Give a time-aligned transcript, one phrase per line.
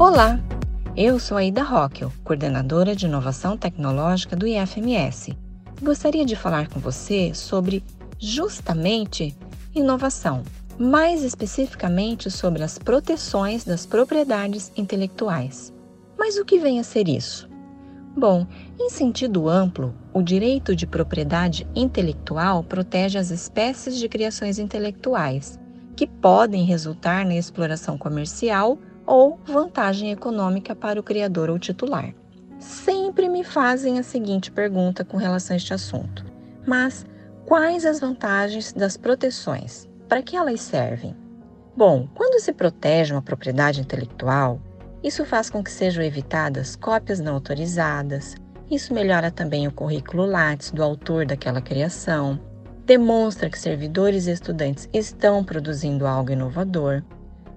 [0.00, 0.38] Olá,
[0.96, 5.36] eu sou Aida Rockel, coordenadora de inovação tecnológica do IFMS.
[5.82, 7.82] Gostaria de falar com você sobre
[8.16, 9.36] justamente
[9.74, 10.44] inovação,
[10.78, 15.74] mais especificamente sobre as proteções das propriedades intelectuais.
[16.16, 17.50] Mas o que vem a ser isso?
[18.16, 18.46] Bom,
[18.78, 25.58] em sentido amplo, o direito de propriedade intelectual protege as espécies de criações intelectuais,
[25.96, 32.14] que podem resultar na exploração comercial ou vantagem econômica para o criador ou titular.
[32.58, 36.26] Sempre me fazem a seguinte pergunta com relação a este assunto:
[36.66, 37.06] mas
[37.46, 39.88] quais as vantagens das proteções?
[40.06, 41.16] Para que elas servem?
[41.74, 44.60] Bom, quando se protege uma propriedade intelectual,
[45.02, 48.34] isso faz com que sejam evitadas cópias não autorizadas,
[48.70, 52.38] isso melhora também o currículo Lattes do autor daquela criação,
[52.84, 57.02] demonstra que servidores e estudantes estão produzindo algo inovador,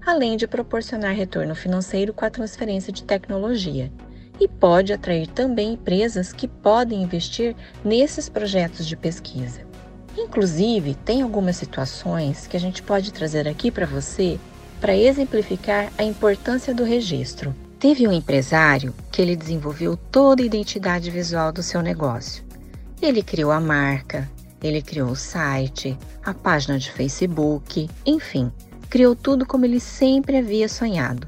[0.05, 3.91] além de proporcionar retorno financeiro com a transferência de tecnologia.
[4.39, 9.61] E pode atrair também empresas que podem investir nesses projetos de pesquisa.
[10.17, 14.39] Inclusive, tem algumas situações que a gente pode trazer aqui para você
[14.79, 17.55] para exemplificar a importância do registro.
[17.79, 22.43] Teve um empresário que ele desenvolveu toda a identidade visual do seu negócio.
[23.01, 24.29] Ele criou a marca,
[24.61, 28.51] ele criou o site, a página de Facebook, enfim,
[28.91, 31.25] criou tudo como ele sempre havia sonhado.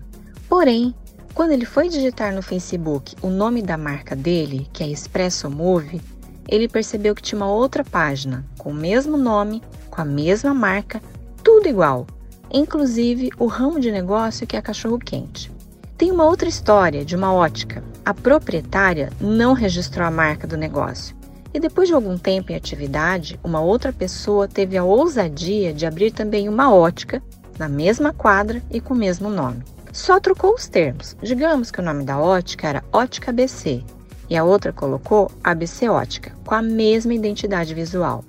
[0.49, 0.93] Porém,
[1.33, 6.01] quando ele foi digitar no Facebook o nome da marca dele, que é Expresso Move,
[6.45, 11.01] ele percebeu que tinha uma outra página com o mesmo nome, com a mesma marca,
[11.41, 12.05] tudo igual,
[12.51, 15.49] inclusive o ramo de negócio que é cachorro quente.
[15.97, 17.81] Tem uma outra história de uma ótica.
[18.03, 21.15] A proprietária não registrou a marca do negócio.
[21.53, 26.11] E depois de algum tempo em atividade, uma outra pessoa teve a ousadia de abrir
[26.11, 27.23] também uma ótica
[27.57, 29.63] na mesma quadra e com o mesmo nome.
[29.91, 31.15] Só trocou os termos.
[31.21, 33.83] Digamos que o nome da ótica era Ótica ABC
[34.29, 38.23] e a outra colocou ABC Ótica, com a mesma identidade visual.